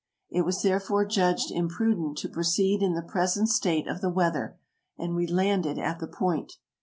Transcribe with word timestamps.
It 0.31 0.41
was 0.41 0.63
therefore 0.63 1.05
judged 1.05 1.51
imprudent 1.51 2.17
to 2.17 2.27
proceed 2.27 2.81
in 2.81 2.95
the 2.95 3.03
present 3.03 3.49
state 3.49 3.85
of 3.87 4.01
the 4.01 4.09
weather, 4.09 4.57
and 4.97 5.13
we 5.13 5.27
landed 5.27 5.77
at 5.77 5.99
the 5.99 6.07
point. 6.07 6.53